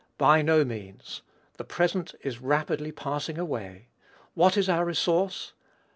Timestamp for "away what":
3.37-4.57